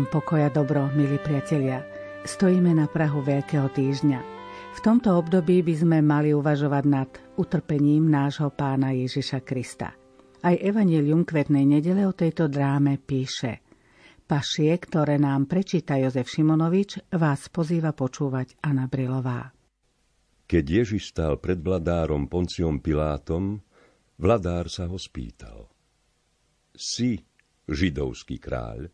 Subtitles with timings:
[0.00, 1.84] vám pokoja dobro, milí priatelia.
[2.24, 4.20] Stojíme na Prahu Veľkého týždňa.
[4.72, 9.92] V tomto období by sme mali uvažovať nad utrpením nášho pána Ježiša Krista.
[10.40, 13.60] Aj Evangelium kvetnej nedele o tejto dráme píše
[14.24, 19.52] Pašie, ktoré nám prečíta Jozef Šimonovič, vás pozýva počúvať Anna Brilová.
[20.48, 23.60] Keď Ježiš stal pred vladárom Ponciom Pilátom,
[24.16, 25.68] vladár sa ho spýtal.
[26.72, 27.20] Si
[27.68, 28.88] židovský kráľ?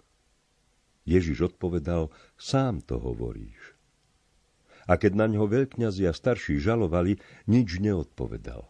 [1.06, 3.78] Ježiš odpovedal, sám to hovoríš.
[4.90, 7.18] A keď na ňo veľkňazi a starší žalovali,
[7.50, 8.66] nič neodpovedal.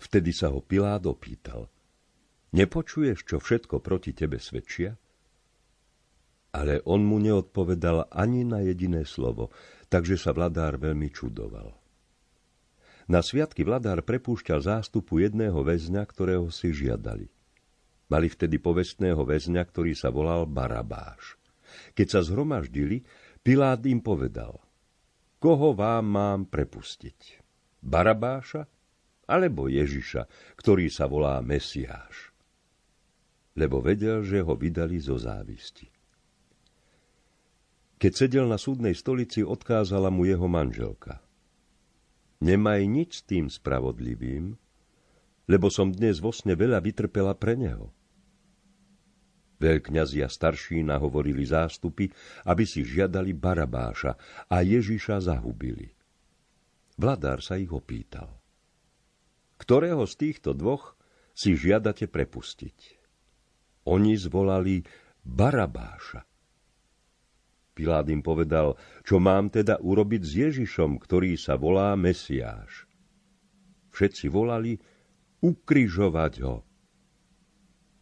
[0.00, 1.68] Vtedy sa ho Pilát opýtal.
[2.56, 4.96] Nepočuješ, čo všetko proti tebe svedčia?
[6.56, 9.52] Ale on mu neodpovedal ani na jediné slovo,
[9.92, 11.76] takže sa vladár veľmi čudoval.
[13.08, 17.28] Na sviatky vladár prepúšťal zástupu jedného väzňa, ktorého si žiadali.
[18.08, 21.36] Mali vtedy povestného väzňa, ktorý sa volal Barabáš.
[21.94, 23.02] Keď sa zhromaždili,
[23.42, 24.60] Pilát im povedal,
[25.38, 27.40] koho vám mám prepustiť?
[27.80, 28.66] Barabáša
[29.30, 30.26] alebo Ježiša,
[30.58, 32.34] ktorý sa volá Mesiáš?
[33.54, 35.88] Lebo vedel, že ho vydali zo závisti.
[37.98, 41.18] Keď sedel na súdnej stolici, odkázala mu jeho manželka.
[42.38, 44.54] Nemaj nič s tým spravodlivým,
[45.50, 47.90] lebo som dnes vo sne veľa vytrpela pre neho.
[49.58, 52.06] Veľkňazi a starší nahovorili zástupy,
[52.46, 54.14] aby si žiadali Barabáša
[54.46, 55.90] a Ježiša zahubili.
[56.98, 58.38] Vladár sa ich opýtal.
[59.58, 60.94] Ktorého z týchto dvoch
[61.34, 62.98] si žiadate prepustiť?
[63.90, 64.86] Oni zvolali
[65.26, 66.22] Barabáša.
[67.74, 68.74] Pilát im povedal,
[69.06, 72.90] čo mám teda urobiť s Ježišom, ktorý sa volá Mesiáš.
[73.94, 74.78] Všetci volali
[75.38, 76.66] ukrižovať ho.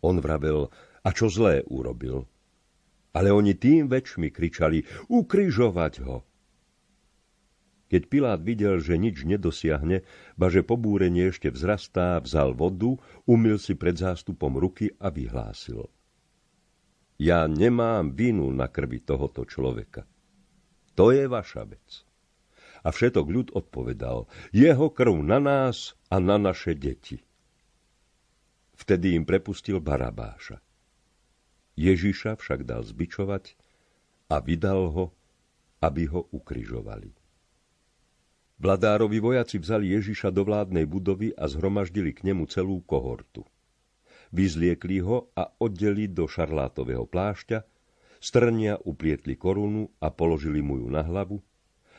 [0.00, 0.72] On vravel,
[1.06, 2.27] a čo zlé urobil.
[3.15, 6.27] Ale oni tým väčšmi kričali, ukrižovať ho.
[7.87, 10.03] Keď Pilát videl, že nič nedosiahne,
[10.34, 12.99] ba že pobúrenie ešte vzrastá, vzal vodu,
[13.31, 15.87] umil si pred zástupom ruky a vyhlásil.
[17.16, 20.05] Ja nemám vinu na krvi tohoto človeka.
[20.99, 22.03] To je vaša vec.
[22.83, 27.22] A všetok ľud odpovedal, jeho krv na nás a na naše deti.
[28.77, 30.66] Vtedy im prepustil Barabáša.
[31.77, 33.55] Ježiša však dal zbičovať
[34.33, 35.05] a vydal ho,
[35.85, 37.13] aby ho ukrižovali.
[38.57, 43.45] Vladárovi vojaci vzali Ježiša do vládnej budovy a zhromaždili k nemu celú kohortu.
[44.33, 47.63] Vyzliekli ho a oddeli do šarlátového plášťa,
[48.17, 51.45] strnia uplietli korunu a položili mu ju na hlavu,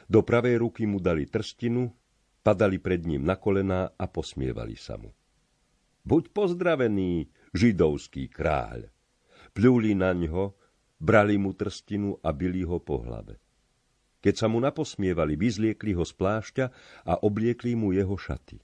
[0.09, 1.93] do pravej ruky mu dali trstinu,
[2.41, 5.13] padali pred ním na kolená a posmievali sa mu.
[6.01, 8.96] Buď pozdravený, židovský kráľ!
[9.57, 10.53] Pľúli na ňo,
[11.01, 13.41] brali mu trstinu a byli ho po hlave.
[14.21, 16.65] Keď sa mu naposmievali, vyzliekli ho z plášťa
[17.09, 18.61] a obliekli mu jeho šaty.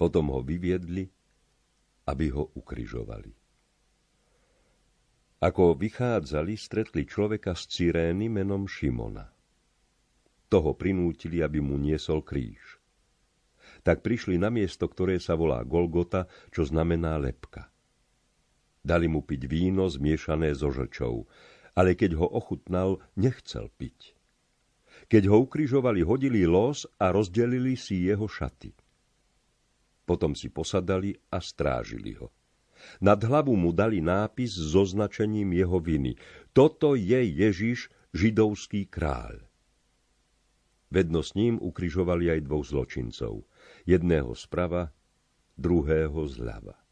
[0.00, 1.12] Potom ho vyviedli,
[2.08, 3.36] aby ho ukryžovali.
[5.44, 9.28] Ako vychádzali, stretli človeka z Cyrény menom Šimona.
[10.48, 12.80] Toho prinútili, aby mu niesol kríž.
[13.84, 17.68] Tak prišli na miesto, ktoré sa volá Golgota, čo znamená lepka.
[18.84, 21.26] Dali mu piť víno zmiešané so žlčou,
[21.78, 24.18] ale keď ho ochutnal, nechcel piť.
[25.06, 28.74] Keď ho ukrižovali, hodili los a rozdelili si jeho šaty.
[30.02, 32.34] Potom si posadali a strážili ho.
[33.02, 36.16] Nad hlavu mu dali nápis s označením jeho viny.
[36.54, 39.44] Toto je Ježiš, židovský kráľ.
[40.88, 43.44] Vedno s ním ukrižovali aj dvoch zločincov.
[43.84, 44.88] Jedného zprava,
[45.60, 46.87] druhého zľava.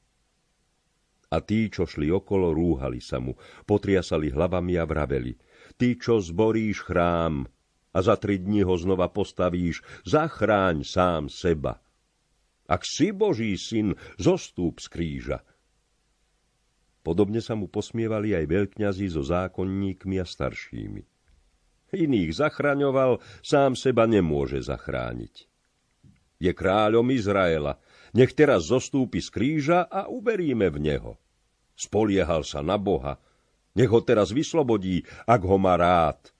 [1.36, 3.36] A tí, čo šli okolo, rúhali sa mu,
[3.68, 5.36] potriasali hlavami a vraveli.
[5.76, 7.44] Ty, čo zboríš chrám
[7.92, 11.76] a za tri dni ho znova postavíš, zachráň sám seba.
[12.64, 15.38] Ak si Boží syn, zostúp z kríža.
[17.04, 21.02] Podobne sa mu posmievali aj veľkňazi so zákonníkmi a staršími.
[21.94, 25.46] Iných zachraňoval, sám seba nemôže zachrániť.
[26.42, 27.78] Je kráľom Izraela,
[28.12, 31.12] nech teraz zostúpi z kríža a uveríme v neho.
[31.76, 33.20] Spoliehal sa na Boha.
[33.76, 36.32] Nech ho teraz vyslobodí, ak ho má rád.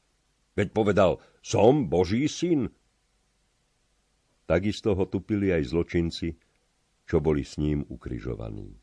[0.57, 2.73] Veď povedal, som Boží syn.
[4.49, 6.41] Takisto ho tupili aj zločinci,
[7.05, 8.81] čo boli s ním ukrižovaní.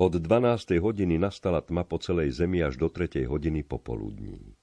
[0.00, 0.80] Od 12.
[0.80, 3.28] hodiny nastala tma po celej zemi až do 3.
[3.28, 4.56] hodiny popoludní.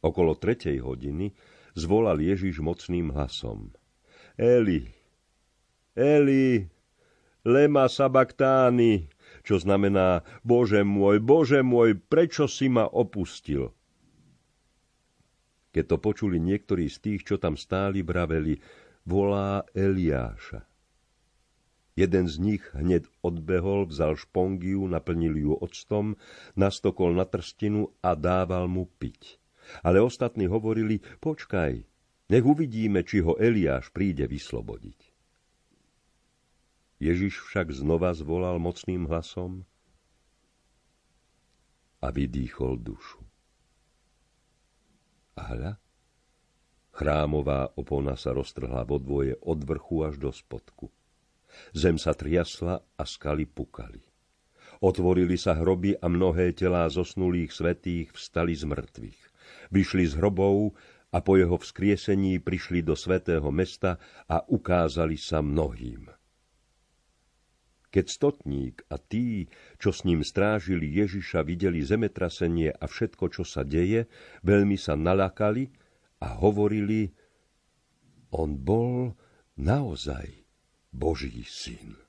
[0.00, 0.80] Okolo 3.
[0.80, 1.36] hodiny
[1.76, 3.76] zvolal Ježiš mocným hlasom.
[4.40, 4.88] Eli,
[5.92, 6.64] Eli,
[7.48, 9.08] lema sabaktány,
[9.40, 13.72] čo znamená Bože môj, Bože môj, prečo si ma opustil?
[15.72, 18.60] Keď to počuli niektorí z tých, čo tam stáli, braveli,
[19.08, 20.68] volá Eliáša.
[21.98, 26.14] Jeden z nich hneď odbehol, vzal špongiu, naplnil ju octom,
[26.54, 29.42] nastokol na trstinu a dával mu piť.
[29.82, 31.72] Ale ostatní hovorili, počkaj,
[32.30, 35.07] nech uvidíme, či ho Eliáš príde vyslobodiť.
[36.98, 39.62] Ježiš však znova zvolal mocným hlasom
[42.02, 43.22] a vydýchol dušu.
[45.38, 45.72] A hľa,
[46.90, 50.90] chrámová opona sa roztrhla vo dvoje od vrchu až do spodku.
[51.70, 54.02] Zem sa triasla a skaly pukali.
[54.82, 59.20] Otvorili sa hroby a mnohé telá zosnulých svetých vstali z mŕtvych.
[59.70, 60.74] Vyšli z hrobov
[61.14, 63.96] a po jeho vzkriesení prišli do svätého mesta
[64.28, 66.17] a ukázali sa mnohým.
[67.88, 69.48] Keď stotník a tí,
[69.80, 74.04] čo s ním strážili Ježiša, videli zemetrasenie a všetko, čo sa deje,
[74.44, 75.72] veľmi sa nalakali
[76.20, 77.08] a hovorili,
[78.36, 79.16] on bol
[79.56, 80.28] naozaj
[80.92, 82.07] Boží syn.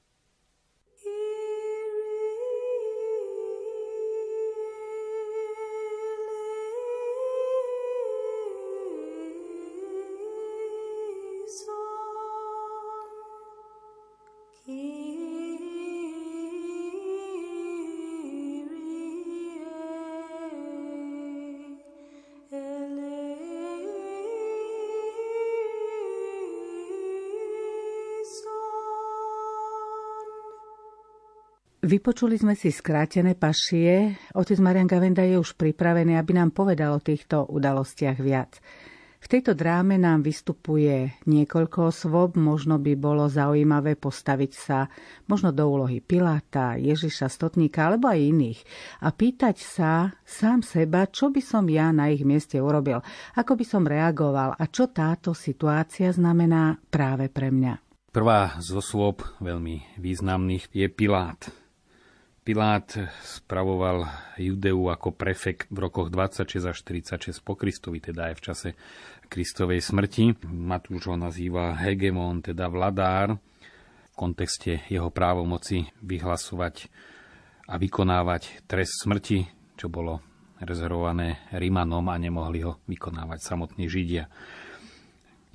[31.89, 34.13] Vypočuli sme si skrátené pašie.
[34.37, 38.61] Otec Marian Gavenda je už pripravený, aby nám povedal o týchto udalostiach viac.
[39.17, 44.85] V tejto dráme nám vystupuje niekoľko osôb, možno by bolo zaujímavé postaviť sa
[45.25, 48.59] možno do úlohy Piláta, Ježiša Stotníka alebo aj iných
[49.01, 53.01] a pýtať sa sám seba, čo by som ja na ich mieste urobil,
[53.33, 57.81] ako by som reagoval a čo táto situácia znamená práve pre mňa.
[58.13, 61.58] Prvá z osôb veľmi významných je Pilát.
[62.39, 62.87] Pilát
[63.21, 64.09] spravoval
[64.39, 68.69] Judeu ako prefekt v rokoch 26 až 46 po Kristovi, teda aj v čase
[69.29, 70.39] Kristovej smrti.
[70.49, 73.37] Matúš ho nazýva hegemon, teda vladár,
[74.09, 76.89] v kontexte jeho právomoci vyhlasovať
[77.69, 79.45] a vykonávať trest smrti,
[79.77, 80.23] čo bolo
[80.59, 84.25] rezervované Rímanom a nemohli ho vykonávať samotní Židia.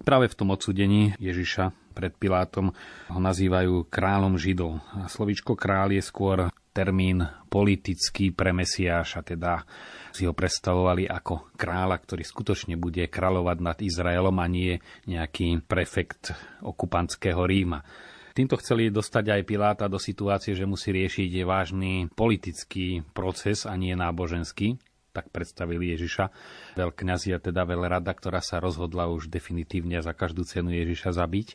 [0.04, 2.74] Práve v tom odsudení Ježiša pred Pilátom
[3.08, 4.82] ho nazývajú kráľom Židov.
[4.94, 6.38] A slovičko kráľ je skôr
[6.74, 9.62] termín politický pre Mesiáša, teda
[10.10, 16.34] si ho predstavovali ako kráľa, ktorý skutočne bude kráľovať nad Izraelom a nie nejaký prefekt
[16.66, 17.86] okupantského Ríma.
[18.34, 23.94] Týmto chceli dostať aj Piláta do situácie, že musí riešiť vážny politický proces a nie
[23.94, 24.74] náboženský.
[25.14, 26.34] Tak predstavili Ježiša.
[26.74, 31.54] Veľkňazi a teda veľrada, ktorá sa rozhodla už definitívne za každú cenu Ježiša zabiť.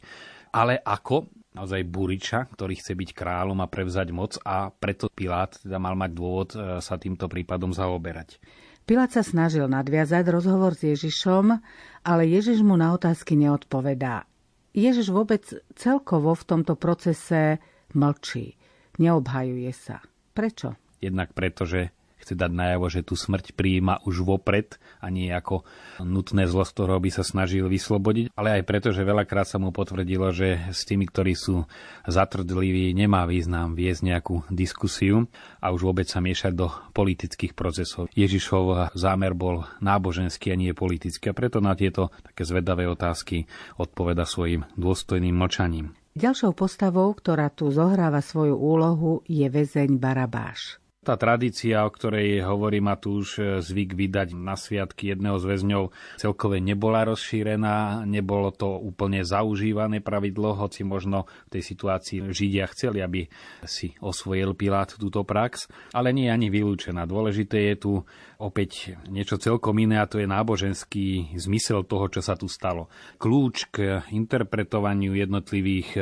[0.55, 1.27] Ale ako?
[1.53, 6.11] Naozaj Buriča, ktorý chce byť kráľom a prevzať moc a preto Pilát teda mal mať
[6.13, 8.37] dôvod e, sa týmto prípadom zaoberať.
[8.85, 11.61] Pilát sa snažil nadviazať rozhovor s Ježišom,
[12.05, 14.25] ale Ježiš mu na otázky neodpovedá.
[14.73, 15.45] Ježiš vôbec
[15.77, 17.61] celkovo v tomto procese
[17.93, 18.57] mlčí,
[19.01, 20.01] neobhajuje sa.
[20.33, 20.77] Prečo?
[21.01, 25.63] Jednak preto, že chce dať najavo, že tú smrť prijíma už vopred a nie ako
[26.03, 29.71] nutné zlo, z ktorého by sa snažil vyslobodiť, ale aj preto, že veľakrát sa mu
[29.71, 31.63] potvrdilo, že s tými, ktorí sú
[32.05, 35.31] zatvrdliví, nemá význam viesť nejakú diskusiu
[35.63, 38.11] a už vôbec sa miešať do politických procesov.
[38.13, 43.47] Ježišov zámer bol náboženský a nie politický a preto na tieto také zvedavé otázky
[43.79, 45.95] odpoveda svojim dôstojným mlčaním.
[46.19, 50.81] Ďalšou postavou, ktorá tu zohráva svoju úlohu, je väzeň Barabáš.
[50.99, 55.83] Tá tradícia, o ktorej hovorí Matúš, e, zvyk vydať na sviatky jedného z väzňov,
[56.19, 62.99] celkové nebola rozšírená, nebolo to úplne zaužívané pravidlo, hoci možno v tej situácii Židia chceli,
[62.99, 63.31] aby
[63.63, 67.07] si osvojil Pilát túto prax, ale nie je ani vylúčená.
[67.07, 67.91] Dôležité je tu
[68.35, 72.91] opäť niečo celkom iné a to je náboženský zmysel toho, čo sa tu stalo.
[73.15, 76.01] Kľúč k interpretovaniu jednotlivých e,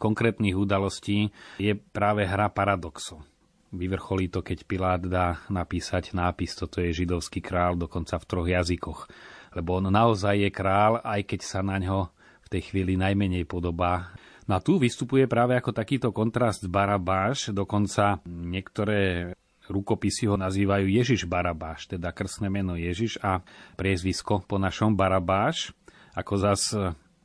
[0.00, 1.28] konkrétnych udalostí
[1.60, 3.29] je práve hra paradoxov.
[3.70, 9.06] Vyvrcholí to, keď Pilát dá napísať nápis, toto je židovský král, dokonca v troch jazykoch.
[9.54, 12.10] Lebo on naozaj je král, aj keď sa na ňo
[12.42, 14.10] v tej chvíli najmenej podobá.
[14.50, 19.30] No a tu vystupuje práve ako takýto kontrast Barabáš, dokonca niektoré
[19.70, 23.46] rukopisy ho nazývajú Ježiš Barabáš, teda krstné meno Ježiš a
[23.78, 25.70] priezvisko po našom Barabáš,
[26.18, 26.74] ako zas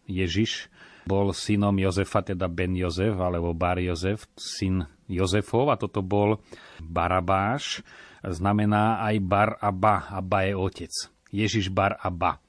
[0.05, 0.69] Ježiš
[1.09, 6.41] bol synom Jozefa, teda Ben Jozef, alebo Bar Jozef, syn Jozefov a toto bol
[6.81, 7.85] Barabáš,
[8.25, 10.09] znamená aj Bar a Ba.
[10.09, 10.93] Abba je otec.
[11.29, 12.41] Ježiš Bar a Ba.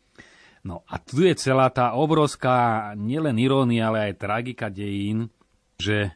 [0.66, 5.30] No a tu je celá tá obrovská nielen irónia, ale aj tragika dejín,
[5.78, 6.10] že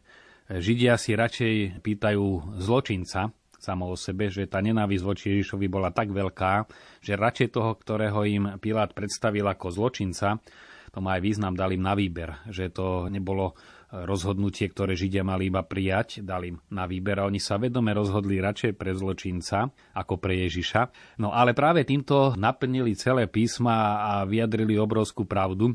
[0.51, 3.31] Židia si radšej pýtajú zločinca,
[3.61, 6.67] samo o sebe, že tá nenávisť voči Ježišovi bola tak veľká,
[6.99, 10.43] že radšej toho, ktorého im Pilát predstavil ako zločinca,
[10.91, 13.55] to má aj význam, dal im na výber, že to nebolo
[13.91, 18.39] rozhodnutie, ktoré Židia mali iba prijať, dali im na výber a oni sa vedome rozhodli
[18.39, 19.67] radšej pre zločinca
[19.99, 21.17] ako pre Ježiša.
[21.19, 25.75] No ale práve týmto naplnili celé písma a vyjadrili obrovskú pravdu.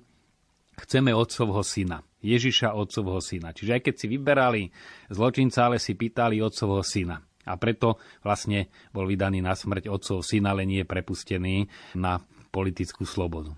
[0.76, 2.04] Chceme otcovho syna.
[2.24, 3.52] Ježiša otcovho syna.
[3.52, 4.64] Čiže aj keď si vyberali
[5.12, 7.20] zločinca, ale si pýtali otcovho syna.
[7.46, 12.18] A preto vlastne bol vydaný na smrť otcov syn, ale nie prepustený na
[12.50, 13.54] politickú slobodu.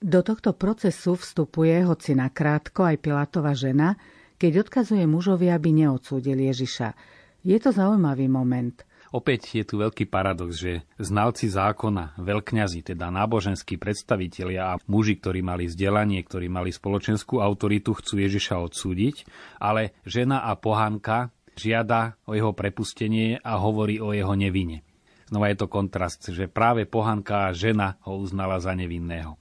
[0.00, 3.96] Do tohto procesu vstupuje, hoci nakrátko, aj Pilátova žena,
[4.36, 6.92] keď odkazuje mužovi, aby neodsúdil Ježiša.
[7.40, 8.84] Je to zaujímavý moment.
[9.14, 15.40] Opäť je tu veľký paradox, že znalci zákona, veľkňazi, teda náboženskí predstavitelia a muži, ktorí
[15.40, 19.24] mali vzdelanie, ktorí mali spoločenskú autoritu, chcú Ježiša odsúdiť,
[19.62, 24.84] ale žena a pohanka žiada o jeho prepustenie a hovorí o jeho nevine.
[25.26, 29.38] Znova je to kontrast, že práve pohanká žena ho uznala za nevinného.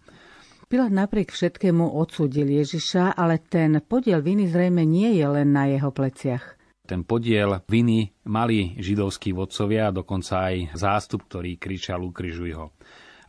[0.76, 5.88] Pilát napriek všetkému odsúdil Ježiša, ale ten podiel viny zrejme nie je len na jeho
[5.88, 6.60] pleciach.
[6.84, 12.76] Ten podiel viny mali židovskí vodcovia dokonca aj zástup, ktorý kričal ukrižuj ho.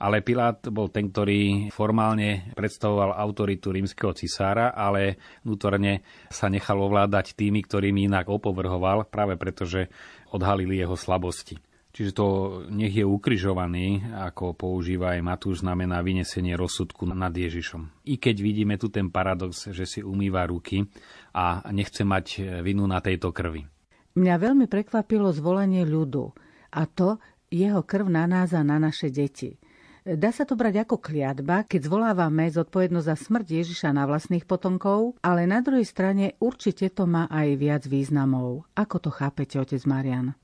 [0.03, 5.15] Ale Pilát bol ten, ktorý formálne predstavoval autoritu rímskeho cisára, ale
[5.47, 9.87] vnútorne sa nechal ovládať tými, ktorými inak opovrhoval, práve preto, že
[10.35, 11.63] odhalili jeho slabosti.
[11.97, 12.27] Čiže to
[12.69, 18.05] nech je ukrižovaný, ako používa aj Matúš, znamená vynesenie rozsudku nad Ježišom.
[18.05, 20.85] I keď vidíme tu ten paradox, že si umýva ruky
[21.33, 23.65] a nechce mať vinu na tejto krvi.
[24.13, 26.37] Mňa veľmi prekvapilo zvolenie ľudu
[26.77, 27.17] a to
[27.49, 29.57] jeho krv na nás a na naše deti.
[30.05, 35.17] Dá sa to brať ako kliatba, keď zvolávame zodpovednosť za smrť Ježiša na vlastných potomkov,
[35.25, 38.69] ale na druhej strane určite to má aj viac významov.
[38.77, 40.37] Ako to chápete, otec Marian?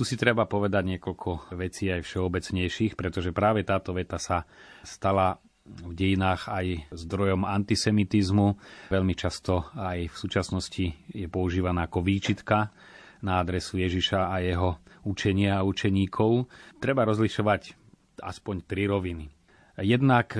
[0.00, 4.48] Tu si treba povedať niekoľko vecí aj všeobecnejších, pretože práve táto veta sa
[4.80, 8.56] stala v dejinách aj zdrojom antisemitizmu.
[8.88, 12.72] Veľmi často aj v súčasnosti je používaná ako výčitka
[13.20, 16.48] na adresu Ježiša a jeho učenia a učeníkov.
[16.80, 17.76] Treba rozlišovať
[18.24, 19.28] aspoň tri roviny.
[19.84, 20.32] Jednak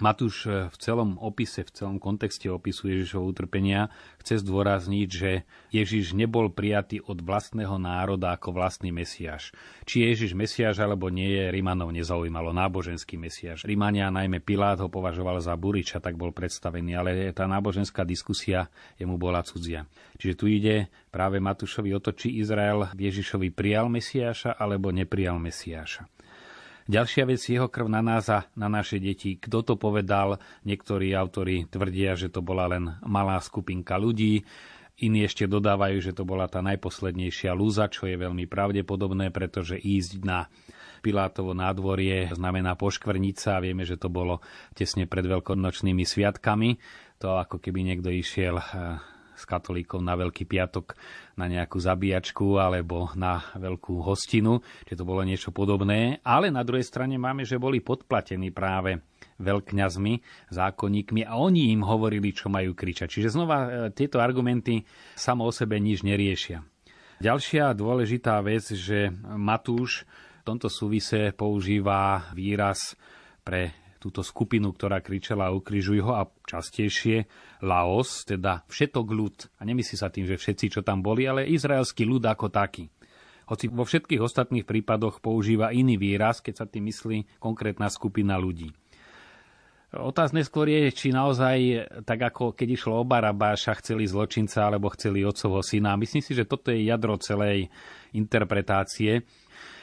[0.00, 6.16] Matúš e, v celom opise, v celom kontexte opisu Ježišovho utrpenia chce zdôrazniť, že Ježiš
[6.16, 9.52] nebol prijatý od vlastného národa ako vlastný Mesiáš.
[9.84, 13.68] Či je Ježiš Mesiáš alebo nie je, Rimanov nezaujímalo náboženský Mesiáš.
[13.68, 19.20] Rimania, najmä Pilát, ho považoval za Buriča, tak bol predstavený, ale tá náboženská diskusia jemu
[19.20, 19.84] bola cudzia.
[20.16, 26.08] Čiže tu ide práve Matúšovi o to, či Izrael Ježišovi prijal Mesiáša alebo neprijal Mesiáša.
[26.88, 29.36] Ďalšia vec, jeho krv na nás a na naše deti.
[29.36, 30.40] Kto to povedal?
[30.64, 34.46] Niektorí autori tvrdia, že to bola len malá skupinka ľudí.
[35.00, 40.12] Iní ešte dodávajú, že to bola tá najposlednejšia lúza, čo je veľmi pravdepodobné, pretože ísť
[40.24, 40.48] na
[41.00, 44.44] Pilátovo nádvorie znamená poškvrnica a vieme, že to bolo
[44.76, 46.76] tesne pred veľkonočnými sviatkami.
[47.24, 49.00] To ako keby niekto išiel eh,
[49.40, 50.92] s katolíkov na Veľký piatok
[51.40, 56.20] na nejakú zabíjačku alebo na veľkú hostinu, že to bolo niečo podobné.
[56.20, 59.00] Ale na druhej strane máme, že boli podplatení práve
[59.40, 60.14] veľkňazmi,
[60.52, 63.08] zákonníkmi a oni im hovorili, čo majú kričať.
[63.08, 64.84] Čiže znova e, tieto argumenty
[65.16, 66.60] samo o sebe nič neriešia.
[67.20, 70.04] Ďalšia dôležitá vec, že Matúš
[70.40, 72.96] v tomto súvise používa výraz
[73.44, 77.28] pre túto skupinu, ktorá kričala ukrižuj ho a častejšie
[77.60, 79.36] Laos, teda všetok ľud.
[79.60, 82.88] A nemyslí sa tým, že všetci, čo tam boli, ale izraelský ľud ako taký.
[83.52, 88.72] Hoci vo všetkých ostatných prípadoch používa iný výraz, keď sa tým myslí konkrétna skupina ľudí.
[89.90, 95.26] Otázne skôr je, či naozaj, tak ako keď išlo o Barabáša, chceli zločinca alebo chceli
[95.26, 95.98] otcovho syna.
[95.98, 97.66] Myslím si, že toto je jadro celej
[98.14, 99.26] interpretácie.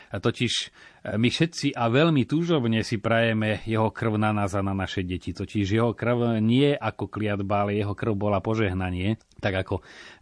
[0.08, 0.72] Totiž
[1.16, 5.32] my všetci a veľmi túžobne si prajeme jeho krv na nás a na naše deti.
[5.32, 9.16] Totiž jeho krv nie ako kliatba, ale jeho krv bola požehnanie.
[9.40, 9.76] Tak ako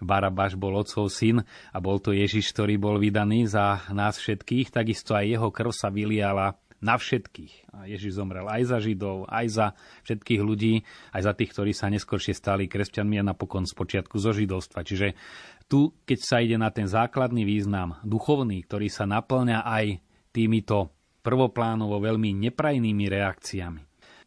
[0.05, 1.41] Barabáš bol otcov syn
[1.73, 5.89] a bol to Ježiš, ktorý bol vydaný za nás všetkých, takisto aj jeho krv sa
[5.89, 7.73] vyliala na všetkých.
[7.73, 9.67] A Ježiš zomrel aj za Židov, aj za
[10.05, 10.85] všetkých ľudí,
[11.17, 14.85] aj za tých, ktorí sa neskôršie stali kresťanmi a napokon z počiatku zo židovstva.
[14.85, 15.17] Čiže
[15.65, 20.04] tu, keď sa ide na ten základný význam, duchovný, ktorý sa naplňa aj
[20.35, 20.91] týmito
[21.23, 23.81] prvoplánovo veľmi neprajnými reakciami.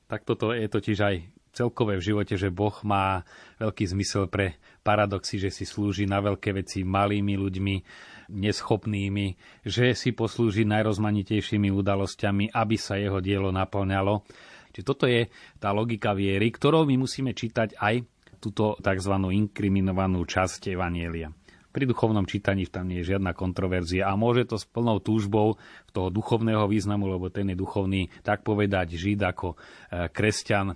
[0.09, 1.17] Tak toto je totiž aj
[1.53, 3.29] celkové v živote, že Boh má
[3.61, 7.77] veľký zmysel pre paradoxy, že si slúži na veľké veci malými ľuďmi,
[8.33, 9.27] neschopnými,
[9.65, 14.25] že si poslúži najrozmanitejšími udalosťami, aby sa jeho dielo naplňalo.
[14.73, 18.05] Čiže toto je tá logika viery, ktorou my musíme čítať aj
[18.39, 19.15] túto tzv.
[19.35, 21.38] inkriminovanú časť Evanielia.
[21.79, 25.63] Pri duchovnom čítaní tam nie je žiadna kontroverzia a môže to s plnou túžbou
[25.95, 30.75] toho duchovného významu, lebo ten je duchovný, tak povedať žid ako e, kresťan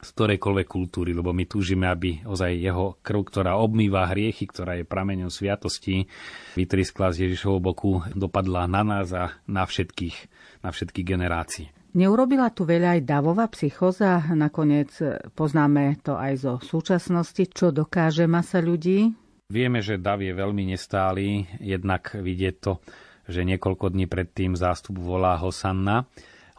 [0.00, 4.88] z ktorejkoľvek kultúry, lebo my túžime, aby ozaj jeho krv, ktorá obmýva hriechy, ktorá je
[4.88, 6.08] prameňom sviatosti,
[6.56, 10.16] vytriskla z Ježišovho boku, dopadla na nás a na všetkých,
[10.64, 11.68] na všetky generácie.
[11.92, 14.24] Neurobila tu veľa aj davová psychoza?
[14.32, 14.96] Nakoniec
[15.36, 19.27] poznáme to aj zo súčasnosti, čo dokáže masa ľudí?
[19.48, 22.84] Vieme, že dav je veľmi nestály, jednak vidieť to,
[23.24, 26.04] že niekoľko dní predtým zástup volá Hosanna.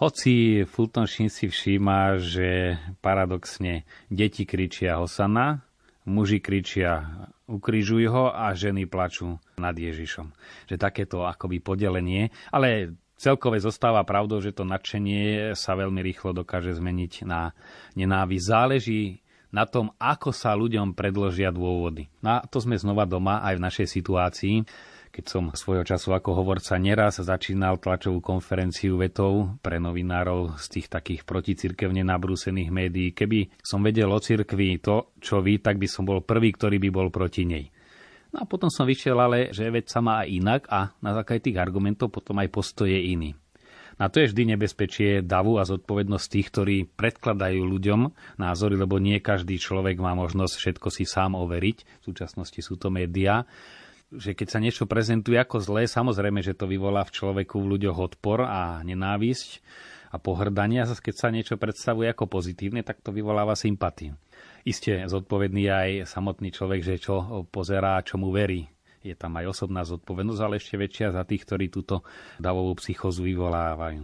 [0.02, 5.62] Hoci Fulton Sheen si všíma, že paradoxne deti kričia Hosanna,
[6.10, 10.34] muži kričia ukrižuj ho a ženy plačú nad Ježišom.
[10.66, 16.74] Že takéto akoby podelenie, ale celkové zostáva pravdou, že to nadšenie sa veľmi rýchlo dokáže
[16.74, 17.54] zmeniť na
[17.94, 18.50] nenávisť.
[18.50, 22.10] Záleží na tom, ako sa ľuďom predložia dôvody.
[22.22, 24.56] No a to sme znova doma aj v našej situácii.
[25.10, 30.88] Keď som svojho času ako hovorca neraz začínal tlačovú konferenciu vetov pre novinárov z tých
[30.88, 36.06] takých proticirkevne nabrúsených médií, keby som vedel o cirkvi to, čo vy, tak by som
[36.06, 37.74] bol prvý, ktorý by bol proti nej.
[38.30, 41.58] No a potom som vyšiel ale, že veď sa má inak a na základe tých
[41.58, 43.34] argumentov potom aj postoje iný.
[44.00, 48.02] A to je vždy nebezpečie davu a zodpovednosť tých, ktorí predkladajú ľuďom
[48.40, 51.78] názory, lebo nie každý človek má možnosť všetko si sám overiť.
[52.00, 53.44] V súčasnosti sú to médiá
[54.10, 57.98] že keď sa niečo prezentuje ako zlé, samozrejme, že to vyvolá v človeku v ľuďoch
[58.10, 59.62] odpor a nenávisť
[60.10, 60.82] a pohrdanie.
[60.82, 64.18] A keď sa niečo predstavuje ako pozitívne, tak to vyvoláva sympatiu.
[64.66, 68.66] Isté zodpovedný aj samotný človek, že čo pozerá, čo mu verí
[69.00, 72.04] je tam aj osobná zodpovednosť, ale ešte väčšia za tých, ktorí túto
[72.38, 74.04] davovú psychozu vyvolávajú.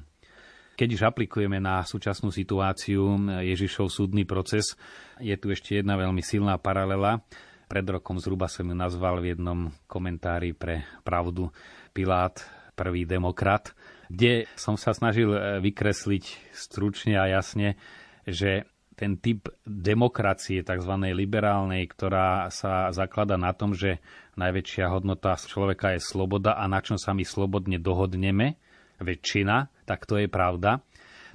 [0.75, 4.75] Keď už aplikujeme na súčasnú situáciu Ježišov súdny proces,
[5.23, 7.23] je tu ešte jedna veľmi silná paralela.
[7.71, 11.47] Pred rokom zhruba som ju nazval v jednom komentári pre pravdu
[11.95, 12.43] Pilát,
[12.75, 13.71] prvý demokrat,
[14.11, 15.31] kde som sa snažil
[15.63, 17.79] vykresliť stručne a jasne,
[18.27, 20.93] že ten typ demokracie, tzv.
[21.11, 23.99] liberálnej, ktorá sa zaklada na tom, že
[24.39, 28.55] najväčšia hodnota človeka je sloboda a na čom sa my slobodne dohodneme,
[29.03, 30.79] väčšina, tak to je pravda.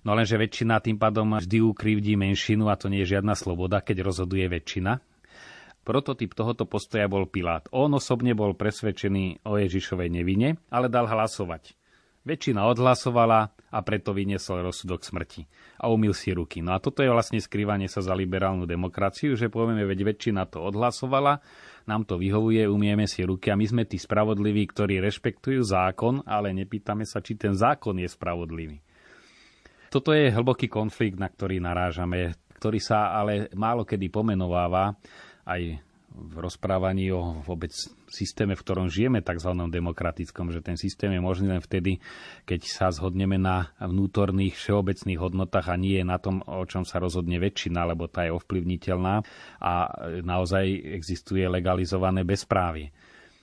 [0.00, 4.08] No lenže väčšina tým pádom vždy ukrivdí menšinu a to nie je žiadna sloboda, keď
[4.08, 4.96] rozhoduje väčšina.
[5.84, 7.68] Prototyp tohoto postoja bol Pilát.
[7.72, 11.76] On osobne bol presvedčený o Ježišovej nevine, ale dal hlasovať.
[12.24, 15.44] Väčšina odhlasovala a preto vyniesol rozsudok smrti
[15.80, 16.60] a umil si ruky.
[16.60, 20.60] No a toto je vlastne skrývanie sa za liberálnu demokraciu, že povieme, veď väčšina to
[20.60, 21.40] odhlasovala,
[21.88, 26.52] nám to vyhovuje, umieme si ruky a my sme tí spravodliví, ktorí rešpektujú zákon, ale
[26.52, 28.78] nepýtame sa, či ten zákon je spravodlivý.
[29.90, 34.94] Toto je hlboký konflikt, na ktorý narážame, ktorý sa ale málo kedy pomenováva
[35.48, 37.70] aj v rozprávaní o vôbec
[38.10, 39.50] systéme, v ktorom žijeme, tzv.
[39.54, 42.02] demokratickom, že ten systém je možný len vtedy,
[42.44, 47.38] keď sa zhodneme na vnútorných všeobecných hodnotách a nie na tom, o čom sa rozhodne
[47.38, 49.22] väčšina, lebo tá je ovplyvniteľná
[49.62, 49.72] a
[50.26, 50.66] naozaj
[50.98, 52.90] existuje legalizované bezprávie.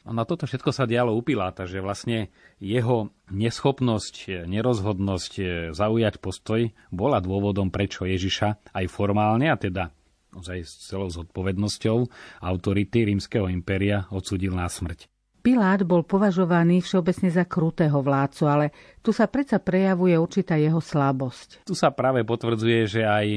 [0.08, 2.32] No toto všetko sa dialo u Piláta, že vlastne
[2.64, 5.34] jeho neschopnosť, nerozhodnosť
[5.76, 9.92] zaujať postoj bola dôvodom, prečo Ježiša aj formálne, a teda
[10.38, 11.98] ozaj s celou zodpovednosťou
[12.46, 15.10] autority rímskeho impéria odsudil na smrť.
[15.38, 18.66] Pilát bol považovaný všeobecne za krutého vládcu, ale
[19.00, 21.64] tu sa predsa prejavuje určitá jeho slabosť.
[21.64, 23.28] Tu sa práve potvrdzuje, že aj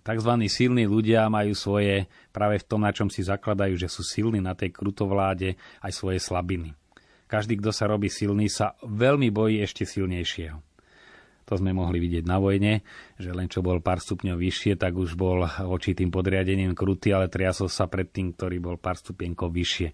[0.00, 0.32] tzv.
[0.48, 4.56] silní ľudia majú svoje, práve v tom, na čom si zakladajú, že sú silní na
[4.56, 6.72] tej krutovláde, aj svoje slabiny.
[7.28, 10.71] Každý, kto sa robí silný, sa veľmi bojí ešte silnejšieho.
[11.46, 12.86] To sme mohli vidieť na vojne,
[13.18, 17.26] že len čo bol pár stupňov vyššie, tak už bol voči tým podriadením krutý, ale
[17.26, 19.88] triasol sa pred tým, ktorý bol pár stupienkov vyššie.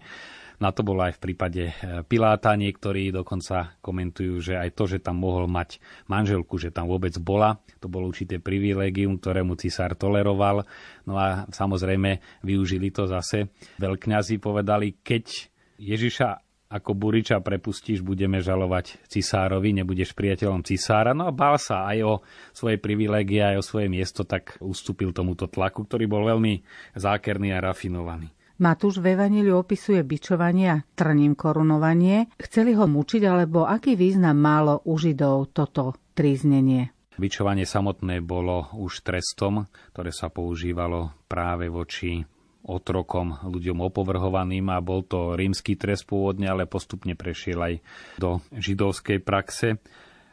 [0.59, 2.51] Na to bolo aj v prípade e, Piláta.
[2.59, 5.79] Niektorí dokonca komentujú, že aj to, že tam mohol mať
[6.11, 10.67] manželku, že tam vôbec bola, to bolo určité privilégium, ktorému cisár toleroval.
[11.07, 13.47] No a samozrejme využili to zase.
[13.79, 15.47] Veľkňazi povedali, keď
[15.79, 21.17] Ježiša ako Buriča prepustíš, budeme žalovať cisárovi, nebudeš priateľom cisára.
[21.17, 22.13] No a bál sa aj o
[22.53, 26.61] svoje privilégie, aj o svoje miesto, tak ustúpil tomuto tlaku, ktorý bol veľmi
[26.93, 28.29] zákerný a rafinovaný.
[28.59, 32.29] Matúš v Evaníliu opisuje bičovanie a trním korunovanie.
[32.37, 36.91] Chceli ho mučiť, alebo aký význam málo u Židov toto tríznenie?
[37.15, 42.23] Vyčovanie samotné bolo už trestom, ktoré sa používalo práve voči
[42.65, 47.73] otrokom, ľuďom opovrhovaným a bol to rímsky trest pôvodne, ale postupne prešiel aj
[48.19, 49.79] do židovskej praxe.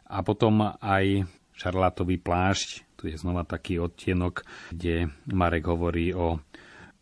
[0.07, 6.39] A potom aj šarlátový plášť, tu je znova taký odtienok, kde Marek hovorí o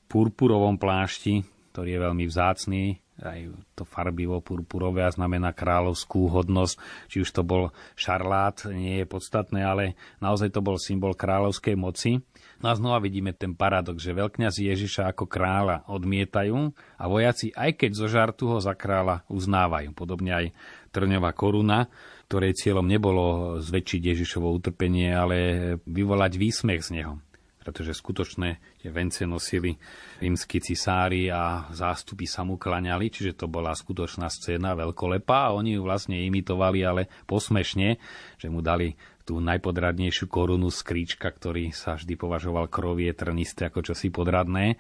[0.08, 1.42] purpurovom plášti,
[1.74, 2.84] ktorý je veľmi vzácný,
[3.24, 3.40] aj
[3.74, 6.76] to farbivo purpurové a znamená kráľovskú hodnosť.
[7.08, 12.20] Či už to bol šarlát, nie je podstatné, ale naozaj to bol symbol kráľovskej moci.
[12.60, 17.80] No a znova vidíme ten paradox, že veľkňazi Ježiša ako kráľa odmietajú a vojaci, aj
[17.80, 19.96] keď zo žartu ho za kráľa uznávajú.
[19.96, 20.46] Podobne aj
[20.92, 21.88] trňová koruna,
[22.28, 25.36] ktorej cieľom nebolo zväčšiť Ježišovo utrpenie, ale
[25.84, 27.23] vyvolať výsmech z neho
[27.64, 29.72] pretože skutočné tie vence nosili
[30.20, 35.80] rímsky cisári a zástupy sa mu klaňali, čiže to bola skutočná scéna veľkolepá a oni
[35.80, 37.96] ju vlastne imitovali, ale posmešne,
[38.36, 38.92] že mu dali
[39.24, 44.76] tú najpodradnejšiu korunu z kríčka, ktorý sa vždy považoval krovie trnisté ako čosi podradné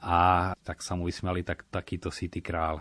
[0.00, 2.80] a tak sa mu vysmiali, tak takýto si král.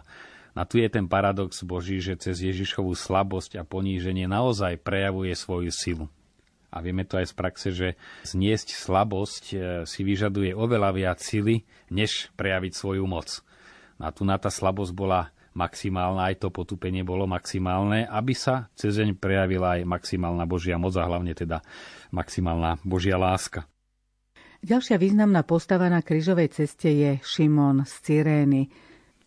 [0.56, 5.72] A tu je ten paradox Boží, že cez Ježišovú slabosť a poníženie naozaj prejavuje svoju
[5.72, 6.08] silu
[6.72, 7.88] a vieme to aj z praxe, že
[8.24, 13.44] zniesť slabosť e, si vyžaduje oveľa viac sily, než prejaviť svoju moc.
[14.00, 18.96] A tu na tá slabosť bola maximálna, aj to potupenie bolo maximálne, aby sa cez
[18.96, 21.60] deň prejavila aj maximálna Božia moc a hlavne teda
[22.16, 23.68] maximálna Božia láska.
[24.62, 28.70] Ďalšia významná postava na krížovej ceste je Šimon z Cyrény.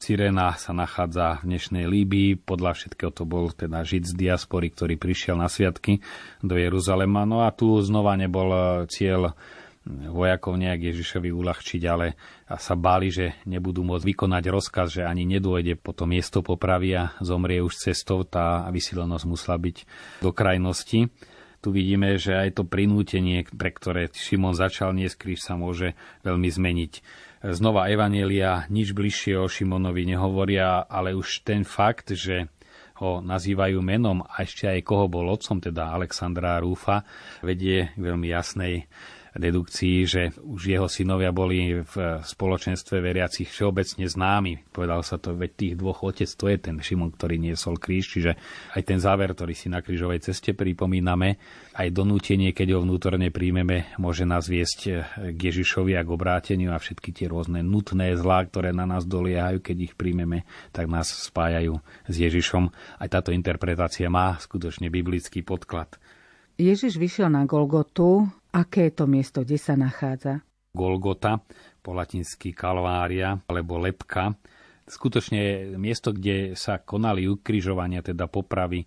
[0.04, 2.36] Cyrena sa nachádza v dnešnej Líbii.
[2.44, 6.04] Podľa všetkého to bol teda žid z diaspory, ktorý prišiel na sviatky
[6.44, 7.24] do Jeruzalema.
[7.24, 8.60] No a tu znova nebol e,
[8.92, 9.32] cieľ
[9.88, 12.20] vojakov nejak Ježišovi uľahčiť, ale
[12.52, 17.16] sa báli, že nebudú môcť vykonať rozkaz, že ani nedôjde po to miesto popravy a
[17.24, 18.28] zomrie už cestou.
[18.28, 19.76] Tá vysilenosť musela byť
[20.20, 21.08] do krajnosti.
[21.64, 25.96] Tu vidíme, že aj to prinútenie, pre ktoré Šimon začal niesť kríž, sa môže
[26.28, 26.92] veľmi zmeniť
[27.52, 32.48] znova Evanielia nič bližšie o Šimonovi nehovoria, ale už ten fakt, že
[33.02, 37.02] ho nazývajú menom a ešte aj koho bol otcom, teda Alexandra Rúfa,
[37.42, 38.86] vedie veľmi jasnej
[39.34, 44.70] dedukcii, že už jeho synovia boli v spoločenstve veriacich všeobecne známi.
[44.70, 48.38] Povedal sa to, veď tých dvoch otec, to je ten Šimon, ktorý niesol kríž, čiže
[48.78, 51.36] aj ten záver, ktorý si na krížovej ceste pripomíname,
[51.74, 55.02] aj donútenie, keď ho vnútorne príjmeme, môže nás viesť
[55.34, 59.58] k Ježišovi a k obráteniu a všetky tie rôzne nutné zlá, ktoré na nás doliehajú,
[59.58, 62.70] keď ich príjmeme, tak nás spájajú s Ježišom.
[63.02, 65.98] Aj táto interpretácia má skutočne biblický podklad.
[66.54, 70.46] Ježiš vyšiel na Golgotu, Aké to miesto, kde sa nachádza?
[70.70, 71.42] Golgota,
[71.82, 74.30] po latinsky Kalvária alebo Lepka.
[74.86, 78.86] Skutočne miesto, kde sa konali ukrižovania, teda popravy,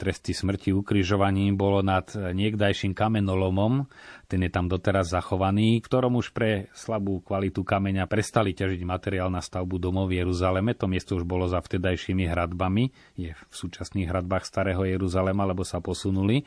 [0.00, 3.86] tresty smrti ukrižovaním bolo nad niekdajším kamenolomom,
[4.26, 9.28] ten je tam doteraz zachovaný, v ktorom už pre slabú kvalitu kameňa prestali ťažiť materiál
[9.28, 10.72] na stavbu domov v Jeruzaleme.
[10.80, 12.90] To miesto už bolo za vtedajšími hradbami,
[13.20, 16.42] je v súčasných hradbách starého Jeruzalema, lebo sa posunuli.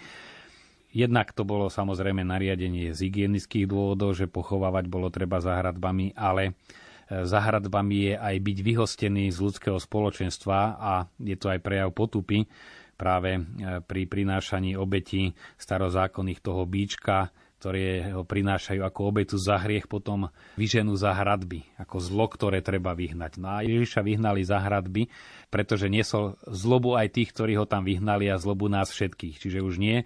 [0.98, 6.58] Jednak to bolo samozrejme nariadenie z hygienických dôvodov, že pochovávať bolo treba za hradbami, ale
[7.06, 11.94] e, za hradbami je aj byť vyhostený z ľudského spoločenstva a je to aj prejav
[11.94, 12.50] potupy
[12.98, 13.42] práve e,
[13.86, 20.30] pri prinášaní obeti starozákonných toho bíčka, ktoré ho prinášajú ako obetu za hriech, potom
[20.62, 23.42] vyženú za hradby, ako zlo, ktoré treba vyhnať.
[23.42, 25.10] No a Ježiša vyhnali za hradby,
[25.50, 29.42] pretože niesol zlobu aj tých, ktorí ho tam vyhnali a zlobu nás všetkých.
[29.42, 30.06] Čiže už nie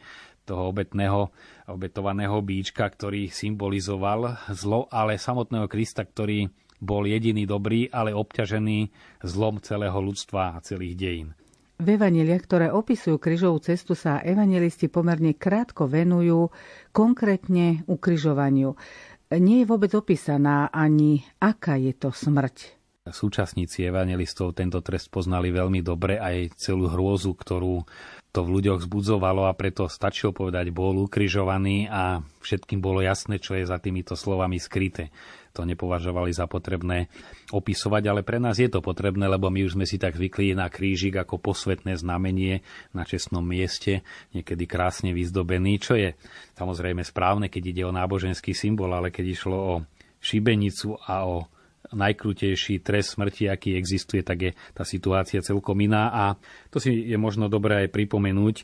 [0.52, 1.32] toho obetného,
[1.72, 6.52] obetovaného bíčka, ktorý symbolizoval zlo, ale samotného Krista, ktorý
[6.84, 8.92] bol jediný dobrý, ale obťažený
[9.24, 11.30] zlom celého ľudstva a celých dejín.
[11.82, 16.54] V evaneliach, ktoré opisujú kryžovú cestu, sa evangelisti pomerne krátko venujú
[16.94, 18.78] konkrétne ukryžovaniu.
[19.32, 22.78] Nie je vôbec opísaná ani, aká je to smrť.
[23.02, 27.82] Súčasníci evangelistov tento trest poznali veľmi dobre aj celú hrôzu, ktorú
[28.32, 33.60] to v ľuďoch zbudzovalo a preto stačilo povedať bol ukrižovaný a všetkým bolo jasné, čo
[33.60, 35.12] je za týmito slovami skryté.
[35.52, 37.12] To nepovažovali za potrebné
[37.52, 40.72] opisovať, ale pre nás je to potrebné, lebo my už sme si tak zvykli na
[40.72, 42.64] krížik ako posvetné znamenie
[42.96, 46.16] na čestnom mieste, niekedy krásne vyzdobený, čo je
[46.56, 49.74] samozrejme správne, keď ide o náboženský symbol, ale keď išlo o
[50.24, 51.52] šibenicu a o
[51.92, 56.24] najkrutejší trest smrti, aký existuje, tak je tá situácia celkom iná a
[56.72, 58.64] to si je možno dobré aj pripomenúť.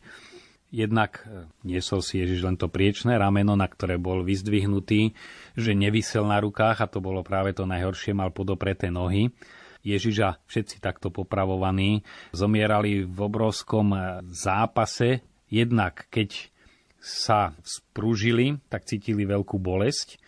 [0.67, 5.15] Jednak e, niesol si Ježiš len to priečné rameno, na ktoré bol vyzdvihnutý,
[5.55, 9.31] že nevysel na rukách a to bolo práve to najhoršie, mal podopreté nohy.
[9.87, 12.03] Ježiša všetci takto popravovaní
[12.35, 16.51] zomierali v obrovskom e, zápase, jednak keď
[16.99, 20.19] sa sprúžili, tak cítili veľkú bolesť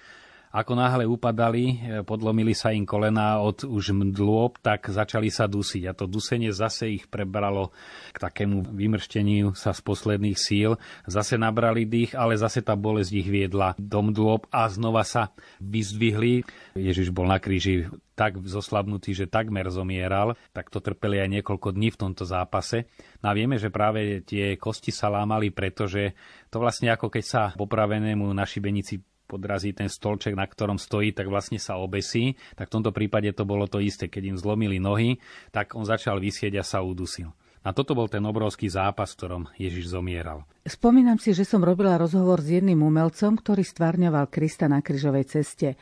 [0.49, 5.85] ako náhle upadali, e, podlomili sa im kolena od už mdlôb, tak začali sa dusiť.
[5.85, 7.69] A to dusenie zase ich prebralo
[8.09, 10.81] k takému vymršteniu sa z posledných síl.
[11.05, 15.29] Zase nabrali dých, ale zase tá bolesť ich viedla do mdlôb a znova sa
[15.62, 16.41] vyzdvihli.
[16.73, 17.85] Ježiš bol na kríži
[18.19, 22.91] tak zoslabnutý, že takmer zomieral, tak to trpeli aj niekoľko dní v tomto zápase.
[23.23, 26.19] No a vieme, že práve tie kosti sa lámali, pretože
[26.51, 28.99] to vlastne ako keď sa popravenému na šibenici
[29.30, 32.34] podrazí ten stolček, na ktorom stojí, tak vlastne sa obesí.
[32.58, 34.10] Tak v tomto prípade to bolo to isté.
[34.10, 35.22] Keď im zlomili nohy,
[35.54, 37.30] tak on začal vysieť a sa udusil.
[37.60, 40.48] A toto bol ten obrovský zápas, v ktorom Ježiš zomieral.
[40.63, 45.76] Spomínam si, že som robila rozhovor s jedným umelcom, ktorý stvárňoval Krista na kryžovej ceste.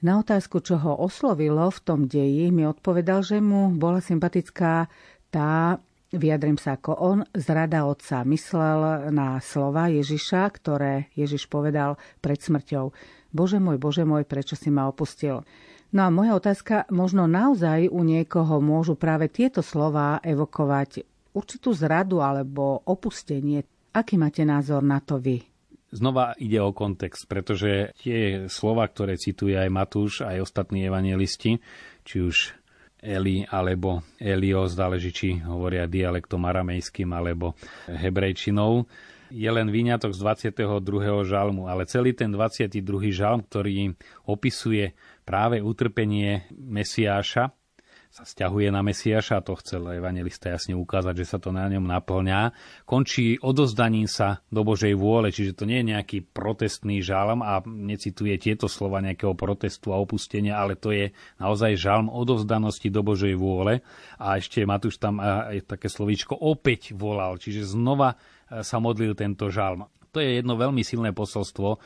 [0.00, 4.86] Na otázku, čo ho oslovilo v tom deji, mi odpovedal, že mu bola sympatická
[5.34, 5.82] tá
[6.14, 8.22] Vyjadrím sa ako on, zrada otca.
[8.22, 12.94] Myslel na slova Ježiša, ktoré Ježiš povedal pred smrťou.
[13.34, 15.42] Bože môj, Bože môj, prečo si ma opustil?
[15.90, 21.02] No a moja otázka, možno naozaj u niekoho môžu práve tieto slova evokovať
[21.34, 23.66] určitú zradu alebo opustenie.
[23.90, 25.42] Aký máte názor na to vy?
[25.94, 31.58] Znova ide o kontext, pretože tie slova, ktoré cituje aj Matúš, aj ostatní evangelisti,
[32.02, 32.54] či už
[33.04, 37.52] Eli alebo Elios, záleží či hovoria dialektom aramejským alebo
[37.84, 38.88] hebrejčinou,
[39.34, 40.18] je len výňatok z
[40.56, 41.26] 22.
[41.28, 42.80] žalmu, ale celý ten 22.
[43.12, 43.92] žalm, ktorý
[44.24, 47.52] opisuje práve utrpenie Mesiáša,
[48.14, 52.54] sa stiahuje na Mesiaša, to chcel evangelista jasne ukázať, že sa to na ňom naplňa,
[52.86, 58.38] končí odozdaním sa do Božej vôle, čiže to nie je nejaký protestný žalm a necituje
[58.38, 61.10] tieto slova nejakého protestu a opustenia, ale to je
[61.42, 63.82] naozaj žalm odovzdanosti do Božej vôle.
[64.22, 69.50] A ešte Matúš tam aj také slovíčko opäť volal, čiže znova e, sa modlil tento
[69.50, 69.90] žalm.
[70.14, 71.82] To je jedno veľmi silné posolstvo,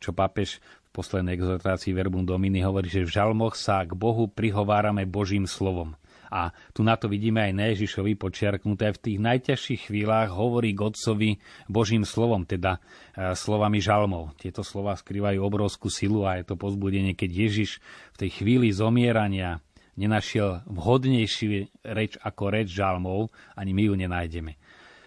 [0.00, 5.46] čo pápež poslednej exhortácii Verbum Domini hovorí, že v žalmoch sa k Bohu prihovárame Božím
[5.46, 5.94] slovom.
[6.30, 8.94] A tu na to vidíme aj na Ježišovi počiarknuté.
[8.94, 11.30] V tých najťažších chvíľach hovorí k Otcovi
[11.66, 14.38] Božím slovom, teda e, slovami žalmov.
[14.38, 17.82] Tieto slova skrývajú obrovskú silu a je to pozbudenie, keď Ježiš
[18.14, 19.58] v tej chvíli zomierania
[19.98, 24.52] nenašiel vhodnejší reč ako reč žalmov, ani my ju nenájdeme.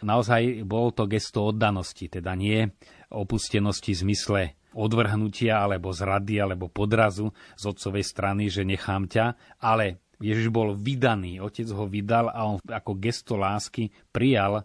[0.03, 2.67] Naozaj bol to gesto oddanosti, teda nie
[3.07, 4.41] opustenosti v zmysle
[4.73, 11.43] odvrhnutia alebo zrady alebo podrazu z otcovej strany, že nechám ťa, ale Ježiš bol vydaný,
[11.43, 14.63] otec ho vydal a on ako gesto lásky prijal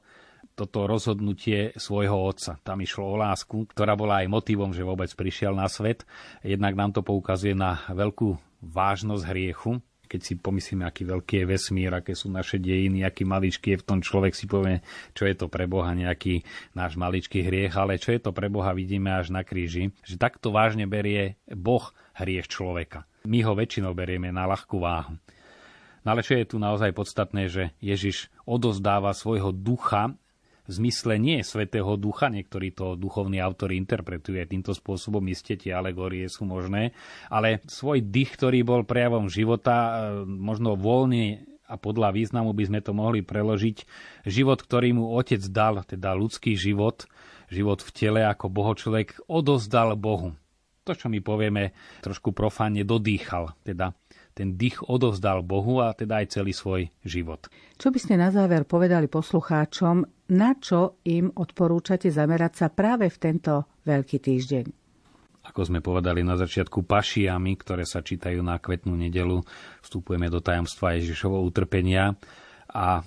[0.59, 2.59] toto rozhodnutie svojho otca.
[2.67, 6.03] Tam išlo o lásku, ktorá bola aj motivom, že vôbec prišiel na svet.
[6.43, 11.93] Jednak nám to poukazuje na veľkú vážnosť hriechu, keď si pomyslíme, aký veľký je vesmír,
[11.93, 14.81] aké sú naše dejiny, aký maličký je v tom človek, si povie,
[15.13, 16.43] čo je to pre Boha nejaký
[16.73, 20.49] náš maličký hriech, ale čo je to pre Boha, vidíme až na kríži, že takto
[20.49, 23.05] vážne berie Boh hriech človeka.
[23.29, 25.21] My ho väčšinou berieme na ľahkú váhu.
[26.07, 30.17] No ale čo je tu naozaj podstatné, že Ježiš odozdáva svojho ducha
[30.69, 36.29] v zmysle nie Svetého Ducha, niektorí to duchovní autori interpretujú týmto spôsobom, iste tie alegórie
[36.29, 36.93] sú možné,
[37.33, 39.91] ale svoj dých, ktorý bol prejavom života, e,
[40.29, 43.85] možno voľne a podľa významu by sme to mohli preložiť,
[44.25, 47.09] život, ktorý mu otec dal, teda ľudský život,
[47.49, 50.37] život v tele ako bohočlovek, odozdal Bohu.
[50.89, 53.93] To, čo my povieme trošku profánne, dodýchal, teda
[54.39, 57.51] ten dých odovzdal Bohu a teda aj celý svoj život.
[57.75, 63.19] Čo by ste na záver povedali poslucháčom, na čo im odporúčate zamerať sa práve v
[63.19, 64.65] tento veľký týždeň?
[65.51, 69.43] Ako sme povedali na začiatku, pašiami, ktoré sa čítajú na kvetnú nedelu,
[69.83, 72.15] vstupujeme do tajomstva Ježišovho utrpenia
[72.69, 73.03] a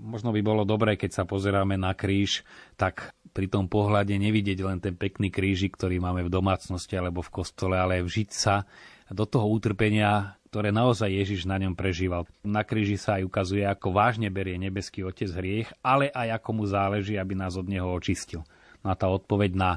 [0.00, 2.46] možno by bolo dobré, keď sa pozeráme na kríž,
[2.78, 7.42] tak pri tom pohľade nevidieť len ten pekný krížik, ktorý máme v domácnosti alebo v
[7.42, 8.64] kostole, ale vžiť sa
[9.10, 12.26] do toho utrpenia, ktoré naozaj Ježiš na ňom prežíval.
[12.42, 16.64] Na kríži sa aj ukazuje, ako vážne berie nebeský Otec hriech, ale aj ako mu
[16.66, 18.42] záleží, aby nás od neho očistil.
[18.82, 19.70] No a tá odpoveď na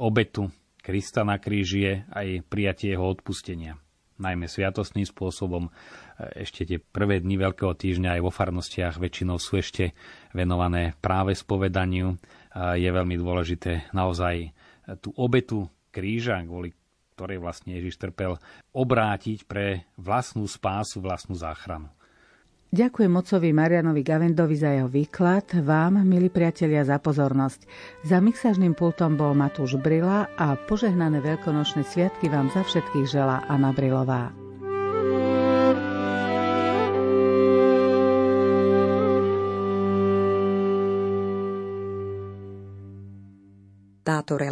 [0.00, 0.48] obetu
[0.80, 3.76] Krista na kríži je aj prijatie jeho odpustenia.
[4.16, 5.68] Najmä sviatostným spôsobom.
[6.32, 9.92] Ešte tie prvé dni Veľkého týždňa aj vo farnostiach väčšinou sú ešte
[10.32, 12.16] venované práve spovedaniu.
[12.56, 14.54] Je veľmi dôležité naozaj
[15.04, 16.72] tú obetu kríža, kvôli
[17.16, 18.36] ktorej vlastne Ježiš trpel,
[18.76, 21.88] obrátiť pre vlastnú spásu, vlastnú záchranu.
[22.76, 27.64] Ďakujem mocovi Marianovi Gavendovi za jeho výklad, vám, milí priatelia, za pozornosť.
[28.04, 33.72] Za mixažným pultom bol Matúš Brila a požehnané veľkonočné sviatky vám za všetkých žela Anna
[33.72, 34.34] Brilová.
[44.06, 44.38] Táto